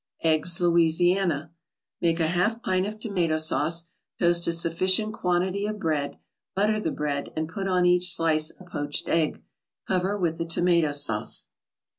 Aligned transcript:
EGGS 0.23 0.59
LOUISIANA 0.61 1.51
Make 2.01 2.19
a 2.19 2.25
half 2.25 2.59
pint 2.63 2.87
of 2.87 2.97
tomato 2.97 3.37
sauce, 3.37 3.85
toast 4.17 4.47
a 4.47 4.51
sufficient 4.51 5.13
quantity 5.13 5.67
of 5.67 5.77
bread, 5.77 6.17
butter 6.55 6.79
the 6.79 6.89
bread 6.91 7.29
and 7.35 7.47
put 7.47 7.67
on 7.67 7.85
each 7.85 8.11
slice 8.15 8.49
a 8.59 8.63
poached 8.63 9.07
egg; 9.07 9.43
cover 9.87 10.17
with 10.17 10.39
the 10.39 10.45
tomato 10.47 10.91
sauce. 10.91 11.45